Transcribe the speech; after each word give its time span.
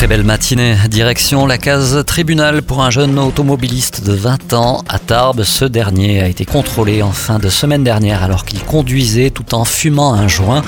Très 0.00 0.06
belle 0.06 0.24
matinée. 0.24 0.76
Direction 0.88 1.44
la 1.44 1.58
case 1.58 2.02
tribunal 2.06 2.62
pour 2.62 2.82
un 2.82 2.88
jeune 2.88 3.18
automobiliste 3.18 4.02
de 4.02 4.14
20 4.14 4.54
ans 4.54 4.82
à 4.88 4.98
Tarbes. 4.98 5.42
Ce 5.42 5.66
dernier 5.66 6.22
a 6.22 6.26
été 6.26 6.46
contrôlé 6.46 7.02
en 7.02 7.12
fin 7.12 7.38
de 7.38 7.50
semaine 7.50 7.84
dernière 7.84 8.22
alors 8.22 8.46
qu'il 8.46 8.60
conduisait 8.60 9.28
tout 9.28 9.54
en 9.54 9.66
fumant 9.66 10.14
un 10.14 10.26
joint. 10.26 10.62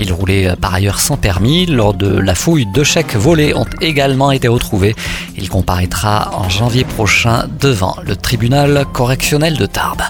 Il 0.00 0.10
roulait 0.10 0.56
par 0.58 0.72
ailleurs 0.72 1.00
sans 1.00 1.18
permis. 1.18 1.66
Lors 1.66 1.92
de 1.92 2.08
la 2.08 2.34
fouille, 2.34 2.64
deux 2.72 2.82
chèques 2.82 3.14
volés 3.14 3.52
ont 3.54 3.66
également 3.82 4.32
été 4.32 4.48
retrouvés. 4.48 4.96
Il 5.38 5.48
comparaîtra 5.48 6.30
en 6.34 6.48
janvier 6.48 6.84
prochain 6.84 7.44
devant 7.60 7.96
le 8.04 8.16
tribunal 8.16 8.84
correctionnel 8.92 9.56
de 9.56 9.66
Tarbes. 9.66 10.02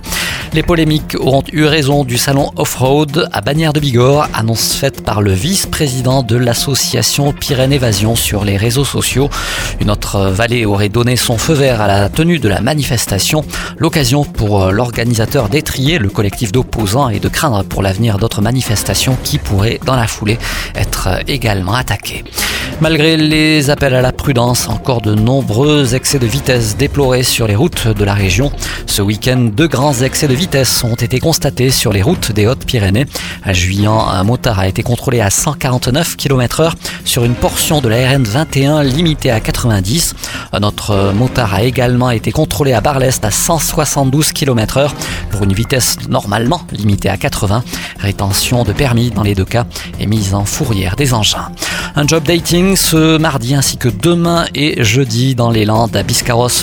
Les 0.55 0.63
polémiques 0.63 1.15
auront 1.21 1.43
eu 1.53 1.65
raison 1.65 2.05
du 2.05 2.17
salon 2.17 2.51
off-road 2.57 3.29
à 3.33 3.43
Bagnères 3.43 3.75
de 3.75 3.81
Bigorre, 3.81 4.29
annonce 4.33 4.73
faite 4.73 5.05
par 5.05 5.21
le 5.21 5.33
vice-président 5.33 6.23
de 6.23 6.37
l'association 6.37 7.35
Pyrénées 7.35 7.77
Évasion 7.77 8.17
sur 8.17 8.45
les 8.47 8.57
réseaux 8.57 8.87
sociaux. 8.87 9.29
Une 9.79 9.91
autre 9.91 10.31
vallée 10.31 10.65
aurait 10.65 10.89
donné 10.89 11.17
son 11.17 11.37
feu 11.37 11.53
vert 11.53 11.83
à 11.83 11.87
la 11.87 12.09
tenue 12.09 12.39
de 12.39 12.49
la 12.49 12.63
manifestation, 12.63 13.45
l'occasion 13.77 14.25
pour 14.25 14.71
l'organisateur 14.73 15.51
d'étrier 15.51 15.99
le 15.99 16.09
collectif 16.09 16.51
d'opposants 16.51 17.11
et 17.11 17.21
de 17.21 17.29
craindre 17.29 17.63
pour 17.63 17.83
l'avenir 17.83 18.17
d'autres 18.17 18.41
manifestations 18.41 19.19
qui 19.23 19.37
pourraient 19.37 19.81
dans 19.85 19.97
la 19.97 20.07
foulée 20.07 20.39
être 20.75 21.09
également 21.29 21.75
attaquées. 21.75 22.25
Malgré 22.81 23.17
les 23.17 23.71
appels 23.71 23.95
à 23.95 24.03
la 24.03 24.13
prudence, 24.13 24.69
encore 24.69 25.01
de 25.01 25.15
nombreux 25.19 25.95
excès 25.95 26.19
de 26.19 26.27
vitesse 26.27 26.77
déplorés 26.77 27.23
sur 27.23 27.47
les 27.47 27.57
routes 27.57 27.89
de 27.89 28.05
la 28.05 28.15
région. 28.15 28.51
Ce 28.87 29.03
week-end, 29.03 29.51
deux 29.53 29.69
grands 29.69 29.95
excès 29.95 30.29
de 30.29 30.35
vitesse 30.35 30.85
ont 30.85 30.95
été 30.95 31.21
constatés 31.21 31.71
sur 31.71 31.93
les 31.93 32.03
routes 32.03 32.33
des 32.33 32.47
Hautes-Pyrénées. 32.47 33.07
À 33.43 33.53
Juillan, 33.53 34.09
un 34.09 34.25
motard 34.25 34.59
a 34.59 34.69
été 34.69 34.83
contrôlé 34.83 35.21
à 35.21 35.31
149 35.31 36.17
km 36.17 36.63
h 36.63 36.73
sur 37.05 37.25
une 37.25 37.35
portion 37.35 37.81
de 37.81 37.89
la 37.89 38.11
RN 38.11 38.25
21 38.25 38.83
limitée 38.83 39.31
à 39.31 39.41
90. 39.41 40.15
Un 40.53 40.63
autre 40.63 41.13
motard 41.15 41.55
a 41.55 41.63
également 41.63 42.11
été 42.11 42.33
contrôlé 42.33 42.73
à 42.73 42.81
Bar-l'Est 42.81 43.25
à 43.25 43.31
172 43.31 44.33
km 44.33 44.79
h 44.79 44.91
pour 45.31 45.43
une 45.43 45.53
vitesse 45.53 45.97
normalement 46.09 46.63
limitée 46.73 47.09
à 47.09 47.17
80. 47.17 47.63
Rétention 47.99 48.65
de 48.65 48.73
permis 48.73 49.11
dans 49.11 49.23
les 49.23 49.35
deux 49.35 49.45
cas 49.45 49.67
et 50.01 50.07
mise 50.07 50.35
en 50.35 50.45
fourrière 50.45 50.97
des 50.97 51.15
engins. 51.15 51.49
Un 52.01 52.07
job 52.07 52.23
dating 52.23 52.77
ce 52.77 53.19
mardi 53.19 53.57
ainsi 53.57 53.77
que 53.77 53.89
demain 53.89 54.47
et 54.55 54.85
jeudi 54.85 55.35
dans 55.35 55.51
les 55.51 55.65
Landes 55.65 55.97
à 55.97 56.05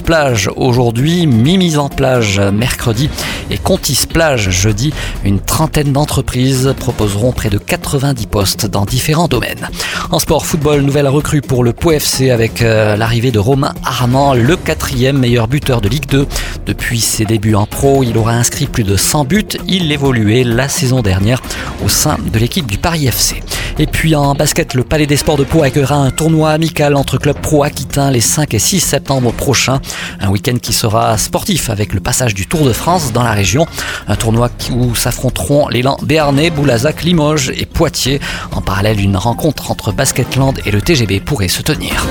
plage 0.01 0.49
aujourd'hui, 0.55 1.27
Mimi's 1.27 1.77
en 1.77 1.89
plage 1.89 2.39
mercredi 2.39 3.09
et 3.51 3.57
Contis 3.57 4.07
plage 4.07 4.49
jeudi. 4.49 4.93
Une 5.25 5.41
trentaine 5.41 5.91
d'entreprises 5.91 6.73
proposeront 6.79 7.33
près 7.33 7.49
de 7.49 7.57
90 7.57 8.27
postes 8.27 8.65
dans 8.65 8.85
différents 8.85 9.27
domaines. 9.27 9.67
En 10.09 10.19
sport 10.19 10.45
football, 10.45 10.79
nouvelle 10.83 11.09
recrue 11.09 11.41
pour 11.41 11.65
le 11.65 11.73
Pau 11.73 11.91
FC 11.91 12.29
avec 12.29 12.61
euh, 12.61 12.95
l'arrivée 12.95 13.31
de 13.31 13.39
Romain 13.39 13.73
Armand, 13.83 14.35
le 14.35 14.55
quatrième 14.55 15.17
meilleur 15.17 15.49
buteur 15.49 15.81
de 15.81 15.89
Ligue 15.89 16.07
2. 16.07 16.27
Depuis 16.65 17.01
ses 17.01 17.25
débuts 17.25 17.55
en 17.55 17.65
pro, 17.65 18.03
il 18.03 18.17
aura 18.17 18.31
inscrit 18.31 18.67
plus 18.67 18.85
de 18.85 18.95
100 18.95 19.25
buts. 19.25 19.43
Il 19.67 19.91
évoluait 19.91 20.45
la 20.45 20.69
saison 20.69 21.01
dernière 21.01 21.41
au 21.83 21.89
sein 21.89 22.15
de 22.25 22.39
l'équipe 22.39 22.67
du 22.67 22.77
Paris 22.77 23.07
FC. 23.07 23.43
Et 23.77 23.87
puis 23.87 24.15
en 24.15 24.35
basket, 24.35 24.73
le 24.73 24.83
Palais 24.83 25.05
des 25.05 25.17
Sports 25.17 25.35
de 25.35 25.43
Pau 25.43 25.61
accueillera 25.61 25.95
un 25.95 26.09
tournoi 26.09 26.51
amical 26.51 26.95
entre 26.95 27.17
clubs 27.17 27.37
pro 27.37 27.63
aquitains 27.63 28.09
les 28.09 28.21
5 28.21 28.53
et 28.53 28.59
6 28.59 28.79
septembre 28.79 29.33
prochains. 29.33 29.81
Un 30.21 30.29
week-end 30.29 30.57
qui 30.61 30.71
sera 30.71 31.17
sportif 31.17 31.69
avec 31.69 31.93
le 31.93 31.99
passage 31.99 32.33
du 32.33 32.47
Tour 32.47 32.65
de 32.65 32.71
France 32.71 33.11
dans 33.11 33.23
la 33.23 33.33
région. 33.33 33.67
Un 34.07 34.15
tournoi 34.15 34.49
où 34.71 34.95
s'affronteront 34.95 35.67
l'élan 35.67 35.97
Béarnais, 36.01 36.51
Boulazac, 36.51 37.03
Limoges 37.03 37.49
et 37.49 37.65
Poitiers. 37.65 38.21
En 38.53 38.61
parallèle, 38.61 39.01
une 39.01 39.17
rencontre 39.17 39.71
entre 39.71 39.91
Basketland 39.91 40.57
et 40.65 40.71
le 40.71 40.81
TGB 40.81 41.19
pourrait 41.19 41.49
se 41.49 41.61
tenir. 41.61 42.07